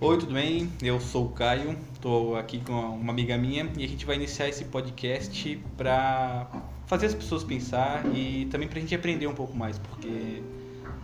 Oi, 0.00 0.16
tudo 0.16 0.32
bem? 0.32 0.70
Eu 0.80 1.00
sou 1.00 1.26
o 1.26 1.30
Caio, 1.30 1.76
estou 1.92 2.36
aqui 2.36 2.60
com 2.60 2.72
uma 2.72 3.12
amiga 3.12 3.36
minha 3.36 3.68
e 3.76 3.84
a 3.84 3.88
gente 3.88 4.06
vai 4.06 4.14
iniciar 4.14 4.48
esse 4.48 4.64
podcast 4.66 5.60
para 5.76 6.46
fazer 6.86 7.06
as 7.06 7.14
pessoas 7.14 7.42
pensar 7.42 8.06
e 8.14 8.46
também 8.48 8.68
para 8.68 8.78
a 8.78 8.80
gente 8.80 8.94
aprender 8.94 9.26
um 9.26 9.34
pouco 9.34 9.56
mais, 9.56 9.76
porque 9.76 10.40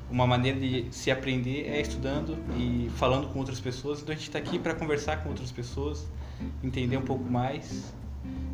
uma 0.09 0.29
maneira 0.29 0.61
de 0.61 0.87
se 0.93 1.11
aprender 1.11 1.67
é 1.67 1.81
estudando 1.81 2.39
e 2.57 2.89
falando 2.91 3.27
com 3.33 3.41
outras 3.41 3.59
pessoas. 3.59 4.01
Então 4.01 4.13
a 4.13 4.17
gente 4.17 4.29
está 4.29 4.39
aqui 4.39 4.61
para 4.61 4.77
conversar 4.77 5.25
com 5.25 5.31
outras 5.31 5.51
pessoas, 5.51 6.07
entender 6.63 6.97
um 6.97 7.03
pouco 7.03 7.25
mais. 7.25 7.93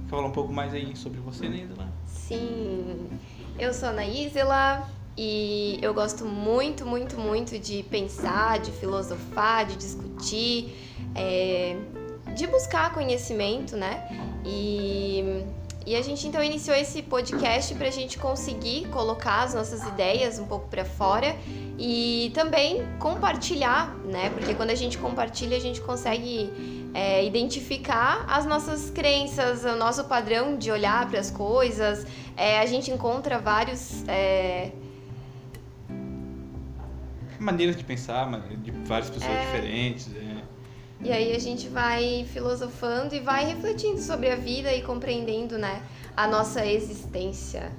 Quer 0.04 0.10
falar 0.10 0.26
um 0.26 0.32
pouco 0.32 0.54
mais 0.54 0.72
aí 0.72 0.96
sobre 0.96 1.20
você, 1.20 1.50
Neisela? 1.50 1.92
Sim, 2.06 3.10
eu 3.58 3.74
sou 3.74 3.90
a 3.90 3.92
Naísela 3.92 4.88
e 5.22 5.78
eu 5.82 5.92
gosto 5.92 6.24
muito, 6.24 6.86
muito, 6.86 7.18
muito 7.20 7.58
de 7.58 7.82
pensar, 7.82 8.58
de 8.58 8.72
filosofar, 8.72 9.66
de 9.66 9.76
discutir, 9.76 10.74
é, 11.14 11.76
de 12.34 12.46
buscar 12.46 12.94
conhecimento, 12.94 13.76
né? 13.76 14.08
E 14.46 15.44
e 15.86 15.96
a 15.96 16.02
gente 16.02 16.26
então 16.26 16.42
iniciou 16.42 16.76
esse 16.76 17.02
podcast 17.02 17.74
para 17.74 17.88
a 17.88 17.90
gente 17.90 18.18
conseguir 18.18 18.86
colocar 18.88 19.42
as 19.42 19.54
nossas 19.54 19.82
ideias 19.82 20.38
um 20.38 20.46
pouco 20.46 20.68
para 20.68 20.84
fora 20.84 21.34
e 21.78 22.30
também 22.32 22.86
compartilhar, 22.98 23.94
né? 24.04 24.30
Porque 24.30 24.54
quando 24.54 24.70
a 24.70 24.74
gente 24.74 24.96
compartilha, 24.96 25.56
a 25.56 25.60
gente 25.60 25.80
consegue 25.82 26.50
é, 26.94 27.24
identificar 27.24 28.24
as 28.26 28.46
nossas 28.46 28.90
crenças, 28.90 29.64
o 29.64 29.76
nosso 29.76 30.04
padrão 30.04 30.56
de 30.56 30.70
olhar 30.70 31.08
para 31.10 31.20
as 31.20 31.30
coisas. 31.30 32.06
É, 32.36 32.58
a 32.58 32.66
gente 32.66 32.90
encontra 32.90 33.38
vários. 33.38 34.02
É... 34.08 34.70
Maneiras 37.40 37.76
de 37.76 37.82
pensar, 37.82 38.30
de 38.62 38.70
várias 38.70 39.08
pessoas 39.10 39.32
É. 39.32 39.40
diferentes. 39.40 40.08
é. 40.14 40.60
E 41.02 41.10
aí 41.10 41.34
a 41.34 41.38
gente 41.38 41.66
vai 41.68 42.26
filosofando 42.30 43.14
e 43.14 43.20
vai 43.20 43.46
refletindo 43.46 43.98
sobre 43.98 44.30
a 44.30 44.36
vida 44.36 44.70
e 44.74 44.82
compreendendo, 44.82 45.56
né, 45.56 45.80
a 46.14 46.26
nossa 46.26 46.64
existência. 46.66 47.72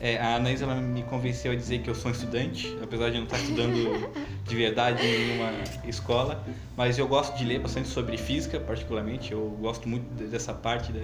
É, 0.00 0.18
a 0.18 0.34
Anaís 0.34 0.60
ela 0.60 0.74
me 0.74 1.04
convenceu 1.04 1.52
a 1.52 1.54
dizer 1.54 1.78
que 1.82 1.88
eu 1.88 1.94
sou 1.94 2.10
um 2.10 2.14
estudante, 2.14 2.76
apesar 2.82 3.10
de 3.10 3.14
eu 3.14 3.20
não 3.20 3.24
estar 3.24 3.38
estudando 3.38 4.12
de 4.44 4.56
verdade 4.56 5.06
em 5.06 5.28
nenhuma 5.28 5.52
escola, 5.86 6.44
mas 6.76 6.98
eu 6.98 7.06
gosto 7.06 7.36
de 7.38 7.44
ler 7.44 7.60
bastante 7.60 7.86
sobre 7.88 8.18
física, 8.18 8.58
particularmente, 8.58 9.30
eu 9.30 9.56
gosto 9.60 9.88
muito 9.88 10.12
de- 10.16 10.26
dessa 10.26 10.52
parte 10.52 10.90
da, 10.92 11.00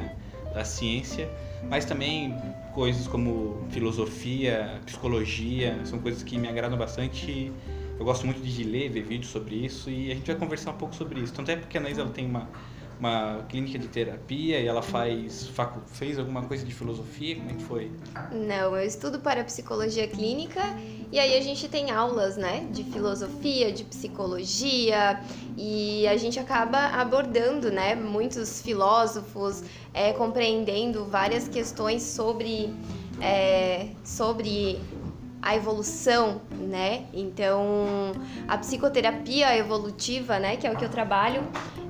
da 0.53 0.65
ciência, 0.65 1.29
mas 1.63 1.85
também 1.85 2.37
coisas 2.73 3.07
como 3.07 3.67
filosofia, 3.71 4.81
psicologia, 4.85 5.79
são 5.85 5.99
coisas 5.99 6.23
que 6.23 6.39
me 6.39 6.49
agradam 6.49 6.79
bastante. 6.79 7.53
Eu 7.99 8.05
gosto 8.05 8.25
muito 8.27 8.41
de 8.41 8.65
ler, 8.65 8.89
ver 8.89 9.03
vídeos 9.03 9.31
sobre 9.31 9.57
isso 9.57 9.91
e 9.91 10.11
a 10.11 10.15
gente 10.15 10.27
vai 10.27 10.37
conversar 10.37 10.71
um 10.71 10.77
pouco 10.79 10.95
sobre 10.95 11.21
isso. 11.21 11.35
Tanto 11.35 11.51
é 11.51 11.57
porque 11.57 11.77
a 11.77 11.81
Anaís 11.81 11.99
ela 11.99 12.09
tem 12.09 12.25
uma, 12.27 12.49
uma 13.01 13.45
clínica 13.49 13.79
de 13.79 13.89
terapia 13.89 14.61
e 14.61 14.67
ela 14.67 14.83
faz 14.83 15.49
facu- 15.49 15.81
fez 15.87 16.19
alguma 16.19 16.43
coisa 16.43 16.65
de 16.65 16.73
filosofia, 16.73 17.37
como 17.37 17.51
é 17.51 17.55
que 17.55 17.63
foi? 17.63 17.91
Não, 18.31 18.77
eu 18.77 18.87
estudo 18.87 19.19
para 19.21 19.43
psicologia 19.43 20.07
clínica 20.07 20.61
e 21.11 21.19
aí 21.19 21.37
a 21.37 21.41
gente 21.41 21.67
tem 21.67 21.91
aulas, 21.91 22.37
né, 22.37 22.67
de 22.71 22.85
filosofia, 22.85 23.73
de 23.73 23.85
psicologia 23.85 25.19
e 25.57 26.07
a 26.07 26.17
gente 26.19 26.39
acaba 26.39 26.79
abordando, 26.89 27.71
né, 27.73 27.95
muitos 27.95 28.61
filósofos, 28.61 29.65
é, 29.95 30.13
compreendendo 30.13 31.07
várias 31.07 31.49
questões 31.49 32.03
sobre, 32.03 32.73
é, 33.21 33.89
sobre 34.05 34.79
a 35.43 35.57
evolução, 35.57 36.43
né? 36.51 37.07
Então, 37.15 38.13
a 38.47 38.59
psicoterapia 38.59 39.57
evolutiva, 39.57 40.39
né, 40.39 40.59
que 40.59 40.67
é 40.67 40.71
o 40.71 40.77
que 40.77 40.85
eu 40.85 40.91
trabalho 40.91 41.43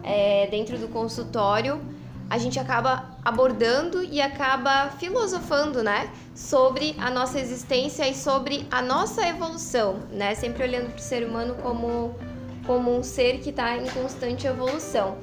é, 0.03 0.47
dentro 0.51 0.79
do 0.79 0.89
consultório, 0.89 1.81
a 2.29 2.39
gente 2.39 2.61
acaba 2.61 3.19
abordando 3.25 4.05
e 4.05 4.21
acaba 4.21 4.91
filosofando, 4.99 5.83
né, 5.83 6.11
sobre 6.35 6.95
a 6.99 7.11
nossa 7.11 7.41
existência 7.41 8.09
e 8.09 8.15
sobre 8.15 8.67
a 8.71 8.81
nossa 8.81 9.27
evolução, 9.27 10.01
né? 10.13 10.35
Sempre 10.37 10.63
olhando 10.63 10.91
para 10.91 10.99
o 10.99 11.03
ser 11.03 11.27
humano 11.27 11.57
como 11.61 12.15
como 12.67 12.97
um 12.97 13.03
ser 13.03 13.41
que 13.41 13.51
está 13.51 13.77
em 13.77 13.89
constante 13.89 14.47
evolução. 14.47 15.19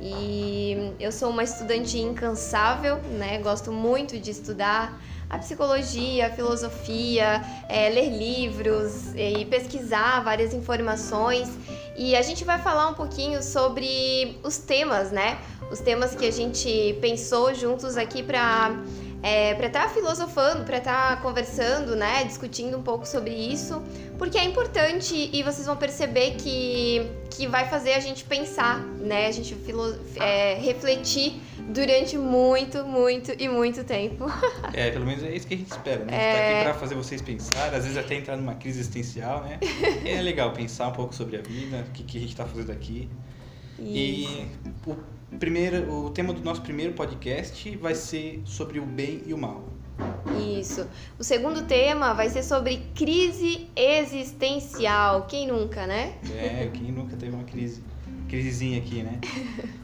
E 0.00 0.94
eu 0.98 1.12
sou 1.12 1.30
uma 1.30 1.44
estudante 1.44 1.98
incansável, 1.98 2.96
né? 3.18 3.38
Gosto 3.38 3.70
muito 3.70 4.18
de 4.18 4.30
estudar 4.32 5.00
a 5.30 5.38
psicologia, 5.38 6.28
a 6.28 6.30
filosofia, 6.30 7.42
é, 7.68 7.88
ler 7.90 8.10
livros 8.10 9.14
e 9.14 9.44
pesquisar 9.46 10.20
várias 10.20 10.54
informações. 10.54 11.50
E 11.96 12.16
a 12.16 12.22
gente 12.22 12.44
vai 12.44 12.58
falar 12.58 12.88
um 12.88 12.94
pouquinho 12.94 13.42
sobre 13.42 14.38
os 14.42 14.58
temas, 14.58 15.10
né? 15.10 15.38
Os 15.70 15.80
temas 15.80 16.14
que 16.14 16.26
a 16.26 16.30
gente 16.30 16.96
pensou 17.00 17.54
juntos 17.54 17.96
aqui 17.96 18.22
para 18.22 18.74
é, 19.22 19.54
para 19.54 19.66
estar 19.66 19.88
filosofando, 19.90 20.64
para 20.64 20.78
estar 20.78 21.20
conversando, 21.22 21.96
né, 21.96 22.24
discutindo 22.24 22.76
um 22.76 22.82
pouco 22.82 23.06
sobre 23.06 23.32
isso, 23.32 23.82
porque 24.16 24.38
é 24.38 24.44
importante 24.44 25.30
e 25.32 25.42
vocês 25.42 25.66
vão 25.66 25.76
perceber 25.76 26.36
que, 26.36 27.10
que 27.30 27.46
vai 27.46 27.68
fazer 27.68 27.94
a 27.94 28.00
gente 28.00 28.24
pensar, 28.24 28.78
né, 28.78 29.26
a 29.26 29.32
gente 29.32 29.54
filo, 29.54 29.98
é, 30.16 30.54
refletir 30.54 31.40
durante 31.68 32.16
muito, 32.16 32.84
muito 32.84 33.32
e 33.38 33.48
muito 33.48 33.84
tempo. 33.84 34.26
É, 34.72 34.90
pelo 34.90 35.06
menos 35.06 35.24
é 35.24 35.34
isso 35.34 35.46
que 35.46 35.54
a 35.54 35.56
gente 35.56 35.70
espera, 35.70 36.04
né? 36.04 36.14
A 36.14 36.20
gente 36.20 36.36
tá 36.36 36.50
aqui 36.50 36.64
pra 36.64 36.74
fazer 36.74 36.94
vocês 36.94 37.22
pensar, 37.22 37.74
às 37.74 37.84
vezes 37.84 37.96
até 37.96 38.14
entrar 38.14 38.36
numa 38.36 38.54
crise 38.54 38.80
existencial, 38.80 39.42
né? 39.42 39.58
E 40.04 40.08
é 40.08 40.20
legal 40.20 40.52
pensar 40.52 40.88
um 40.88 40.92
pouco 40.92 41.14
sobre 41.14 41.36
a 41.36 41.40
vida, 41.42 41.84
o 41.88 41.92
que, 41.92 42.02
que 42.02 42.18
a 42.18 42.20
gente 42.20 42.36
tá 42.36 42.44
fazendo 42.44 42.70
aqui. 42.70 43.08
E 43.80 44.46
o, 44.86 44.94
primeiro, 45.38 45.90
o 45.90 46.10
tema 46.10 46.32
do 46.32 46.42
nosso 46.42 46.62
primeiro 46.62 46.92
podcast 46.92 47.76
vai 47.76 47.94
ser 47.94 48.42
sobre 48.44 48.78
o 48.78 48.84
bem 48.84 49.22
e 49.26 49.32
o 49.32 49.38
mal. 49.38 49.64
Isso. 50.58 50.86
O 51.18 51.24
segundo 51.24 51.62
tema 51.62 52.12
vai 52.12 52.28
ser 52.28 52.42
sobre 52.42 52.82
crise 52.94 53.68
existencial. 53.74 55.26
Quem 55.26 55.46
nunca, 55.46 55.86
né? 55.86 56.14
É, 56.30 56.68
quem 56.72 56.92
nunca 56.92 57.16
teve 57.16 57.34
uma 57.34 57.44
crise, 57.44 57.82
crisezinha 58.28 58.78
aqui, 58.78 59.02
né? 59.02 59.18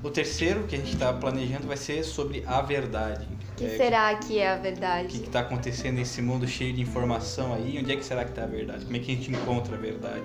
O 0.02 0.10
terceiro 0.10 0.64
que 0.64 0.74
a 0.76 0.78
gente 0.78 0.96
tá 0.96 1.12
planejando 1.12 1.66
vai 1.66 1.76
ser 1.76 2.04
sobre 2.04 2.44
a 2.46 2.60
verdade. 2.60 3.26
O 3.52 3.56
que 3.56 3.64
É, 3.64 3.76
será 3.76 4.14
que 4.16 4.38
é 4.38 4.52
a 4.52 4.58
O 4.58 4.62
verdade? 4.62 5.08
que 5.08 5.24
está 5.26 5.40
acontecendo 5.40 5.96
nesse 5.96 6.20
mundo 6.20 6.46
cheio 6.46 6.72
de 6.72 6.80
informação 6.82 7.54
aí? 7.54 7.78
Onde 7.80 7.92
é 7.92 7.96
que 7.96 8.04
será 8.04 8.24
que 8.24 8.30
está 8.30 8.42
a 8.44 8.46
verdade? 8.46 8.84
Como 8.84 8.96
é 8.96 9.00
que 9.00 9.12
a 9.12 9.14
gente 9.14 9.30
encontra 9.30 9.74
a 9.76 9.78
verdade? 9.78 10.22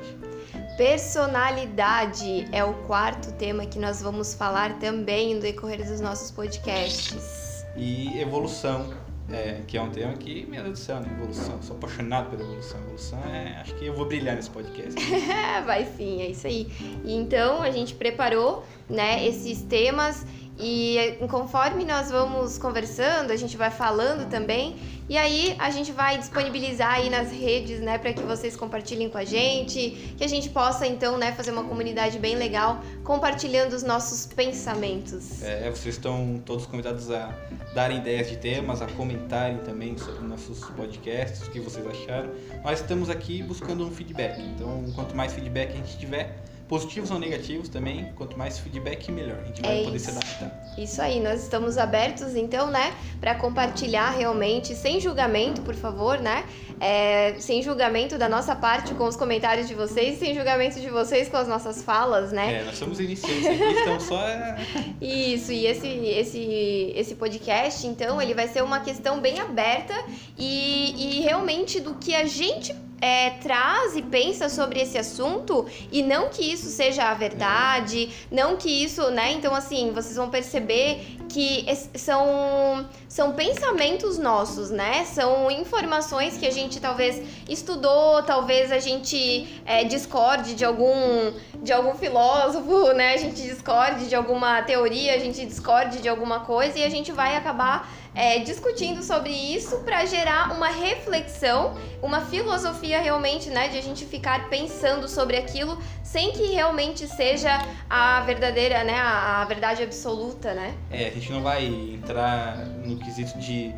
Personalidade 0.78 2.48
é 2.52 2.64
o 2.64 2.74
quarto 2.86 3.32
tema 3.34 3.66
que 3.66 3.78
nós 3.80 4.02
vamos 4.02 4.34
falar 4.34 4.80
também 4.80 5.36
no 5.36 5.42
decorrer 5.42 5.88
dos 5.88 6.00
nossos 6.02 6.32
podcasts. 6.32 7.66
E 7.78 8.20
evolução, 8.20 8.94
é, 9.32 9.62
que 9.68 9.78
é 9.78 9.82
um 9.82 9.90
tema 9.90 10.14
que, 10.14 10.46
meu 10.48 10.64
Deus 10.64 10.80
do 10.80 10.84
céu, 10.84 11.00
né? 11.00 11.10
Evolução. 11.16 11.62
Sou 11.62 11.76
apaixonado 11.76 12.30
pela 12.30 12.42
evolução. 12.42 12.80
Evolução 12.82 13.20
é. 13.26 13.58
Acho 13.62 13.76
que 13.76 13.86
eu 13.86 13.94
vou 13.94 14.06
brilhar 14.06 14.36
nesse 14.36 14.50
podcast. 14.50 14.96
Vai 15.66 15.86
sim, 15.86 16.22
é 16.22 16.28
isso 16.28 16.48
aí. 16.48 16.68
Então 17.06 17.62
a 17.62 17.72
gente 17.72 17.94
preparou, 17.96 18.66
né, 18.90 19.26
esses 19.26 19.62
temas 19.62 20.26
e 20.60 21.18
conforme 21.30 21.86
nós 21.86 22.12
vamos 22.12 22.58
conversando, 22.58 23.32
a 23.32 23.38
gente 23.38 23.56
vai 23.56 23.72
falando 23.72 24.30
também. 24.30 24.76
E 25.10 25.18
aí 25.18 25.56
a 25.58 25.72
gente 25.72 25.92
vai 25.92 26.20
disponibilizar 26.20 26.94
aí 26.94 27.10
nas 27.10 27.32
redes, 27.32 27.80
né, 27.80 27.98
para 27.98 28.14
que 28.14 28.22
vocês 28.22 28.56
compartilhem 28.56 29.10
com 29.10 29.18
a 29.18 29.26
gente, 29.26 30.14
que 30.16 30.24
a 30.24 30.28
gente 30.28 30.52
possa 30.52 30.86
então, 30.86 31.18
né, 31.18 31.32
fazer 31.32 31.50
uma 31.50 31.64
comunidade 31.64 32.20
bem 32.20 32.36
legal, 32.36 32.80
compartilhando 33.04 33.74
os 33.74 33.82
nossos 33.82 34.28
pensamentos. 34.28 35.42
É, 35.42 35.68
vocês 35.72 35.96
estão 35.96 36.40
todos 36.46 36.68
convidados 36.68 37.10
a 37.10 37.36
darem 37.74 37.98
ideias 37.98 38.30
de 38.30 38.38
temas, 38.38 38.84
a 38.84 38.88
comentarem 38.88 39.58
também 39.60 39.98
sobre 39.98 40.28
nossos 40.28 40.60
podcasts, 40.70 41.48
o 41.48 41.50
que 41.50 41.60
vocês 41.60 41.86
acharam. 41.88 42.30
Nós 42.64 42.80
estamos 42.80 43.10
aqui 43.10 43.42
buscando 43.42 43.88
um 43.88 43.90
feedback. 43.90 44.40
Então, 44.40 44.86
quanto 44.94 45.16
mais 45.16 45.34
feedback 45.34 45.72
a 45.72 45.76
gente 45.76 45.98
tiver, 45.98 46.38
positivos 46.70 47.10
ou 47.10 47.18
negativos 47.20 47.68
também, 47.68 48.14
quanto 48.16 48.38
mais 48.38 48.60
feedback, 48.60 49.12
melhor. 49.12 49.40
A 49.42 49.46
gente 49.48 49.62
vai 49.62 49.82
É 49.82 49.84
poder 49.86 50.00
se 50.00 50.10
isso. 50.12 50.20
adaptar. 50.20 50.74
Isso 50.78 51.02
aí, 51.02 51.20
nós 51.20 51.42
estamos 51.42 51.78
abertos 51.80 52.36
então, 52.36 52.68
né, 52.70 52.94
para 53.20 53.34
compartilhar 53.36 54.12
realmente, 54.12 54.76
sem 54.76 55.00
julgamento, 55.02 55.62
por 55.62 55.74
favor, 55.74 56.20
né? 56.20 56.46
É, 56.80 57.36
sem 57.40 57.62
julgamento 57.62 58.18
da 58.18 58.30
nossa 58.30 58.56
parte 58.56 58.94
com 58.94 59.06
os 59.06 59.16
comentários 59.18 59.68
de 59.68 59.74
vocês, 59.74 60.20
sem 60.20 60.34
julgamento 60.36 60.80
de 60.80 60.90
vocês 60.90 61.28
com 61.28 61.36
as 61.38 61.48
nossas 61.48 61.82
falas, 61.84 62.32
né? 62.32 62.62
É, 62.62 62.64
nós 62.64 62.78
somos 62.78 63.00
iniciantes 63.00 63.48
aqui, 63.48 63.64
estamos 63.64 64.04
só. 64.04 64.22
é, 64.28 64.56
Isso, 65.02 65.52
e 65.52 65.66
esse, 65.66 65.88
esse, 65.88 66.94
esse 66.96 67.16
podcast, 67.16 67.86
então, 67.88 68.22
ele 68.22 68.34
vai 68.36 68.48
ser 68.48 68.64
uma 68.64 68.80
questão 68.80 69.20
bem 69.20 69.40
aberta 69.40 69.94
e, 70.38 71.18
e 71.18 71.22
realmente 71.22 71.80
do 71.82 71.96
que 71.96 72.14
a 72.16 72.26
gente 72.26 72.74
é, 73.02 73.32
traz 73.32 73.96
e 73.96 74.02
pensa 74.02 74.50
sobre 74.50 74.80
esse 74.80 74.98
assunto 74.98 75.66
e 75.92 76.02
não 76.02 76.30
que 76.30 76.44
isso 76.44 76.68
seja 76.68 77.10
a 77.10 77.14
verdade, 77.14 78.10
não 78.32 78.58
que 78.58 78.70
isso, 78.70 79.10
né? 79.12 79.32
Então, 79.34 79.54
assim, 79.56 79.92
vocês 79.92 80.16
vão 80.16 80.30
perceber 80.30 81.19
que 81.30 81.66
são, 81.96 82.90
são 83.08 83.34
pensamentos 83.34 84.18
nossos, 84.18 84.70
né? 84.70 85.06
São 85.06 85.50
informações 85.50 86.38
que 86.38 86.46
a 86.46 86.52
gente 86.52 86.80
talvez 86.80 87.22
estudou, 87.48 88.24
talvez 88.24 88.72
a 88.72 88.80
gente 88.80 89.62
é, 89.66 89.84
discorde 89.84 90.56
de 90.56 90.66
algum, 90.66 91.32
de 91.62 91.72
algum 91.72 91.94
filósofo, 91.96 92.92
né? 92.94 93.14
A 93.14 93.18
gente 93.18 93.42
discorde 93.42 94.10
de 94.10 94.16
alguma 94.16 94.62
teoria, 94.64 95.14
a 95.14 95.20
gente 95.20 95.46
discorde 95.46 96.02
de 96.02 96.10
alguma 96.10 96.42
coisa 96.42 96.80
e 96.80 96.84
a 96.84 96.90
gente 96.90 97.12
vai 97.12 97.36
acabar 97.36 97.90
é, 98.16 98.40
discutindo 98.40 99.04
sobre 99.04 99.32
isso 99.32 99.80
para 99.80 100.06
gerar 100.06 100.52
uma 100.52 100.68
reflexão, 100.68 101.78
uma 102.02 102.22
filosofia 102.22 103.00
realmente, 103.00 103.50
né, 103.50 103.68
de 103.68 103.78
a 103.78 103.82
gente 103.82 104.06
ficar 104.06 104.50
pensando 104.50 105.08
sobre 105.08 105.38
aquilo 105.38 105.78
sem 106.04 106.32
que 106.32 106.48
realmente 106.48 107.08
seja 107.08 107.66
a 107.90 108.22
verdadeira, 108.22 108.84
né, 108.84 108.96
a, 108.96 109.42
a 109.42 109.46
verdade 109.46 109.84
absoluta, 109.84 110.54
né? 110.54 110.74
É, 110.92 111.12
a 111.20 111.22
gente 111.22 111.34
não 111.34 111.44
vai 111.44 111.66
entrar 111.66 112.66
no 112.86 112.98
quesito 112.98 113.38
de 113.40 113.74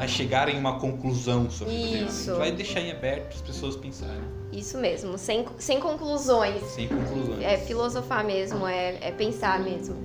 a 0.00 0.06
chegar 0.06 0.48
em 0.48 0.56
uma 0.56 0.78
conclusão 0.78 1.50
sobre 1.50 1.74
Isso. 1.74 1.82
o 1.82 1.90
tema. 1.90 2.06
A 2.06 2.10
gente 2.10 2.38
vai 2.38 2.52
deixar 2.52 2.80
em 2.80 2.92
aberto 2.92 3.24
para 3.24 3.34
as 3.34 3.42
pessoas 3.42 3.74
pensarem. 3.74 4.22
Isso 4.52 4.78
mesmo, 4.78 5.18
sem, 5.18 5.44
sem 5.58 5.80
conclusões. 5.80 6.62
Sem 6.64 6.86
conclusões. 6.86 7.42
É 7.42 7.56
filosofar 7.56 8.24
mesmo, 8.24 8.66
é, 8.66 8.98
é 9.00 9.10
pensar 9.10 9.58
mesmo. 9.60 9.96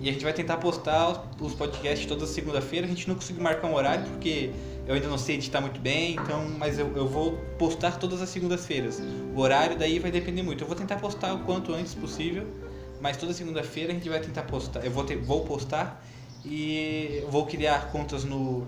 e 0.00 0.08
a 0.08 0.12
gente 0.12 0.24
vai 0.24 0.32
tentar 0.32 0.56
postar 0.56 1.30
os 1.38 1.54
podcasts 1.54 2.06
toda 2.06 2.26
segunda-feira. 2.26 2.86
A 2.86 2.88
gente 2.88 3.06
não 3.08 3.14
conseguiu 3.14 3.42
marcar 3.42 3.66
um 3.66 3.74
horário 3.74 4.06
porque 4.06 4.52
eu 4.86 4.94
ainda 4.94 5.08
não 5.08 5.18
sei 5.18 5.34
editar 5.34 5.60
muito 5.60 5.80
bem, 5.80 6.12
então, 6.12 6.48
mas 6.58 6.78
eu, 6.78 6.90
eu 6.96 7.06
vou 7.06 7.32
postar 7.58 7.98
todas 7.98 8.22
as 8.22 8.28
segundas-feiras. 8.30 9.02
O 9.34 9.40
horário 9.40 9.76
daí 9.76 9.98
vai 9.98 10.10
depender 10.10 10.42
muito. 10.42 10.64
Eu 10.64 10.66
vou 10.66 10.76
tentar 10.76 10.96
postar 10.96 11.34
o 11.34 11.40
quanto 11.40 11.74
antes 11.74 11.94
possível, 11.94 12.46
mas 13.00 13.16
toda 13.16 13.32
segunda-feira 13.32 13.92
a 13.92 13.94
gente 13.94 14.08
vai 14.08 14.20
tentar 14.20 14.42
postar. 14.42 14.84
Eu 14.84 14.90
vou, 14.90 15.04
ter, 15.04 15.16
vou 15.16 15.44
postar 15.44 16.02
e 16.44 17.24
vou 17.30 17.46
criar 17.46 17.90
contas 17.90 18.24
no. 18.24 18.66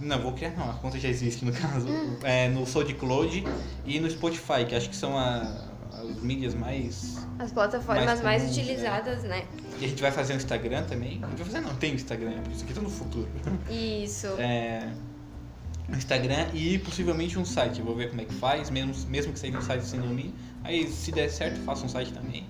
Não, 0.00 0.20
vou 0.20 0.32
criar 0.32 0.50
não, 0.50 0.70
a 0.70 0.74
conta 0.74 0.98
já 0.98 1.08
existe 1.08 1.44
no 1.44 1.52
caso. 1.52 1.88
Hum. 1.88 2.18
É, 2.22 2.48
no 2.48 2.66
SoundCloud 2.66 3.44
e 3.84 4.00
no 4.00 4.10
Spotify, 4.10 4.64
que 4.68 4.74
acho 4.74 4.90
que 4.90 4.96
são 4.96 5.16
a, 5.18 5.66
as 5.92 6.20
mídias 6.20 6.54
mais. 6.54 7.26
As 7.38 7.52
plataformas 7.52 8.04
mais, 8.04 8.22
mais 8.22 8.42
comuns, 8.42 8.58
utilizadas, 8.58 9.24
é. 9.24 9.28
né? 9.28 9.46
E 9.80 9.84
a 9.84 9.88
gente 9.88 10.02
vai 10.02 10.12
fazer 10.12 10.34
um 10.34 10.36
Instagram 10.36 10.84
também. 10.84 11.20
A 11.22 11.28
gente 11.28 11.38
vai 11.38 11.46
fazer, 11.46 11.60
não, 11.60 11.74
tem 11.76 11.94
Instagram, 11.94 12.34
isso 12.52 12.64
aqui 12.64 12.74
tá 12.74 12.80
no 12.80 12.90
futuro. 12.90 13.28
Isso. 13.70 14.28
É, 14.38 14.88
Instagram 15.88 16.48
e 16.52 16.78
possivelmente 16.78 17.38
um 17.38 17.44
site. 17.44 17.78
Eu 17.78 17.84
vou 17.84 17.94
ver 17.94 18.08
como 18.08 18.20
é 18.20 18.24
que 18.24 18.34
faz, 18.34 18.70
mesmo, 18.70 18.94
mesmo 19.08 19.32
que 19.32 19.38
seja 19.38 19.56
um 19.56 19.62
site 19.62 19.84
sem 19.84 20.00
nome. 20.00 20.34
Aí, 20.64 20.90
se 20.90 21.12
der 21.12 21.28
certo, 21.28 21.60
faça 21.60 21.86
um 21.86 21.88
site 21.88 22.12
também. 22.12 22.46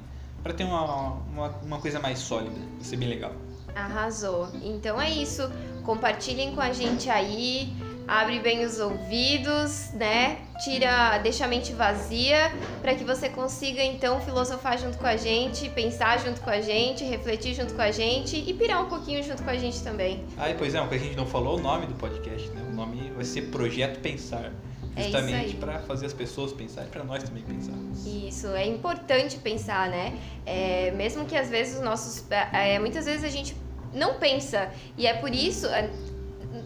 Para 0.47 0.55
ter 0.55 0.63
uma, 0.63 1.15
uma, 1.29 1.49
uma 1.65 1.81
coisa 1.81 1.99
mais 1.99 2.21
sólida. 2.21 2.55
Vai 2.55 2.85
ser 2.85 2.97
bem 2.97 3.09
legal. 3.09 3.33
Arrasou. 3.75 4.49
Então 4.63 5.03
é 5.03 5.11
isso. 5.11 5.51
Compartilhem 5.83 6.55
com 6.55 6.61
a 6.61 6.73
gente 6.73 7.11
aí. 7.11 7.75
Abre 8.07 8.39
bem 8.39 8.65
os 8.65 8.79
ouvidos, 8.79 9.91
né? 9.95 10.39
Tira, 10.63 11.19
deixa 11.19 11.47
a 11.47 11.49
mente 11.49 11.73
vazia 11.73 12.53
para 12.81 12.95
que 12.95 13.03
você 13.03 13.29
consiga 13.29 13.83
então 13.83 14.21
filosofar 14.21 14.79
junto 14.79 14.97
com 14.99 15.07
a 15.09 15.17
gente, 15.17 15.69
pensar 15.71 16.21
junto 16.21 16.41
com 16.41 16.51
a 16.51 16.61
gente, 16.61 17.03
refletir 17.03 17.53
junto 17.53 17.75
com 17.75 17.83
a 17.83 17.91
gente 17.91 18.37
e 18.37 18.55
pirar 18.55 18.85
um 18.85 18.89
pouquinho 18.89 19.25
junto 19.25 19.43
com 19.43 19.51
a 19.51 19.57
gente 19.57 19.83
também. 19.83 20.25
Ah, 20.39 20.45
pois 20.57 20.77
é, 20.77 20.79
coisa 20.79 20.89
que 20.89 20.95
a 20.95 20.99
gente 20.99 21.17
não 21.17 21.27
falou, 21.27 21.59
o 21.59 21.61
nome 21.61 21.87
do 21.87 21.95
podcast, 21.95 22.49
né? 22.51 22.65
O 22.71 22.73
nome 22.73 23.11
vai 23.17 23.25
ser 23.25 23.51
Projeto 23.51 23.99
Pensar. 23.99 24.53
É 24.97 25.03
justamente 25.03 25.57
é 25.57 25.61
para 25.61 25.79
fazer 25.81 26.07
as 26.07 26.15
pessoas 26.15 26.53
pensarem, 26.53 26.89
para 26.91 27.05
nós 27.05 27.23
também 27.23 27.43
pensarmos. 27.43 28.07
Isso, 28.07 28.49
é 28.49 28.67
importante 28.67 29.37
pensar, 29.37 29.91
né? 29.91 30.19
É, 30.47 30.91
mesmo 30.93 31.27
que 31.27 31.37
às 31.37 31.51
vezes 31.51 31.77
os 31.77 31.83
nossos. 31.83 32.25
É, 32.53 32.79
muitas 32.79 33.05
vezes 33.05 33.23
a 33.23 33.29
gente 33.29 33.55
não 33.93 34.15
pensa. 34.15 34.71
E 34.97 35.07
é 35.07 35.13
por 35.13 35.33
isso. 35.33 35.67
É, 35.67 35.91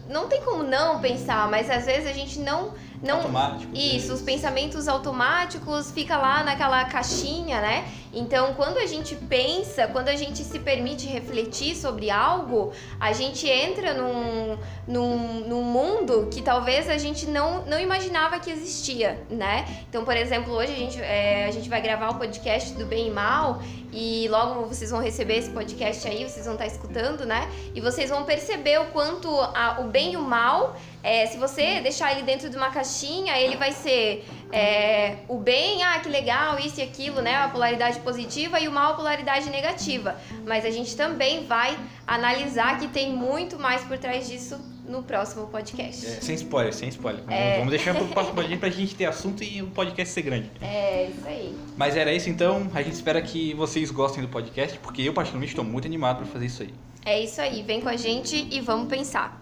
não 0.09 0.29
tem 0.29 0.41
como 0.41 0.63
não 0.63 1.01
pensar, 1.01 1.49
mas 1.51 1.69
às 1.69 1.85
vezes 1.85 2.09
a 2.09 2.13
gente 2.13 2.39
não 2.39 2.73
não 3.01 3.17
automático. 3.17 3.71
Isso, 3.75 4.13
os 4.13 4.21
pensamentos 4.21 4.87
automáticos 4.87 5.91
fica 5.91 6.17
lá 6.17 6.43
naquela 6.43 6.85
caixinha, 6.85 7.59
né? 7.59 7.85
Então, 8.13 8.53
quando 8.55 8.77
a 8.77 8.85
gente 8.85 9.15
pensa, 9.15 9.87
quando 9.87 10.09
a 10.09 10.15
gente 10.15 10.43
se 10.43 10.59
permite 10.59 11.07
refletir 11.07 11.75
sobre 11.75 12.09
algo, 12.09 12.73
a 12.99 13.13
gente 13.13 13.47
entra 13.47 13.93
num, 13.93 14.57
num, 14.85 15.39
num 15.47 15.63
mundo 15.63 16.27
que 16.29 16.41
talvez 16.41 16.89
a 16.89 16.97
gente 16.97 17.25
não, 17.27 17.65
não 17.65 17.79
imaginava 17.79 18.37
que 18.39 18.51
existia, 18.51 19.23
né? 19.29 19.65
Então, 19.89 20.03
por 20.03 20.15
exemplo, 20.15 20.53
hoje 20.53 20.73
a 20.73 20.75
gente, 20.75 21.01
é, 21.01 21.45
a 21.45 21.51
gente 21.51 21.69
vai 21.69 21.81
gravar 21.81 22.09
o 22.09 22.15
podcast 22.15 22.73
do 22.73 22.85
Bem 22.85 23.07
e 23.07 23.11
Mal 23.11 23.61
e 23.93 24.27
logo 24.29 24.65
vocês 24.65 24.91
vão 24.91 25.01
receber 25.01 25.37
esse 25.37 25.49
podcast 25.49 26.07
aí, 26.07 26.27
vocês 26.27 26.45
vão 26.45 26.53
estar 26.53 26.67
escutando, 26.67 27.25
né? 27.25 27.49
E 27.73 27.81
vocês 27.81 28.09
vão 28.09 28.23
perceber 28.23 28.79
o 28.79 28.85
quanto 28.87 29.29
a, 29.39 29.79
o 29.81 29.85
bem 29.85 30.13
e 30.13 30.17
o 30.17 30.21
mal 30.21 30.75
é, 31.03 31.25
se 31.25 31.37
você 31.37 31.81
deixar 31.81 32.11
ele 32.11 32.23
dentro 32.23 32.49
de 32.49 32.55
uma 32.55 32.69
caixinha, 32.69 33.37
ele 33.37 33.55
vai 33.55 33.71
ser 33.71 34.25
é, 34.51 35.17
o 35.27 35.37
bem, 35.37 35.83
ah, 35.83 35.99
que 35.99 36.09
legal, 36.09 36.59
isso 36.59 36.79
e 36.79 36.83
aquilo, 36.83 37.21
né? 37.21 37.35
A 37.35 37.47
polaridade 37.47 37.99
positiva 37.99 38.59
e 38.59 38.67
o 38.67 38.71
mal, 38.71 38.93
a 38.93 38.95
polaridade 38.95 39.49
negativa. 39.49 40.15
Mas 40.45 40.65
a 40.65 40.69
gente 40.69 40.95
também 40.95 41.45
vai 41.45 41.77
analisar 42.05 42.79
que 42.79 42.87
tem 42.87 43.11
muito 43.11 43.57
mais 43.57 43.83
por 43.83 43.97
trás 43.97 44.27
disso 44.27 44.59
no 44.85 45.01
próximo 45.01 45.47
podcast. 45.47 46.05
É, 46.05 46.21
sem 46.21 46.35
spoiler, 46.35 46.73
sem 46.73 46.89
spoiler. 46.89 47.23
É. 47.29 47.57
Vamos 47.57 47.71
deixar 47.71 47.95
para 47.95 48.03
o 48.03 48.07
próximo 48.07 48.35
podcast 48.35 48.59
para 48.59 48.69
a 48.69 48.71
gente 48.71 48.95
ter 48.95 49.05
assunto 49.05 49.43
e 49.43 49.61
o 49.61 49.67
podcast 49.67 50.13
ser 50.13 50.21
grande. 50.21 50.51
É, 50.61 51.05
isso 51.05 51.27
aí. 51.27 51.55
Mas 51.77 51.95
era 51.95 52.13
isso 52.13 52.29
então. 52.29 52.69
A 52.73 52.81
gente 52.81 52.93
espera 52.93 53.21
que 53.21 53.53
vocês 53.53 53.89
gostem 53.89 54.21
do 54.21 54.29
podcast, 54.29 54.77
porque 54.79 55.01
eu 55.01 55.13
particularmente 55.13 55.53
estou 55.53 55.65
muito 55.65 55.87
animado 55.87 56.17
para 56.17 56.25
fazer 56.27 56.45
isso 56.45 56.61
aí. 56.63 56.73
É 57.05 57.23
isso 57.23 57.41
aí. 57.41 57.63
Vem 57.63 57.81
com 57.81 57.89
a 57.89 57.95
gente 57.95 58.47
e 58.51 58.59
vamos 58.59 58.87
pensar. 58.87 59.41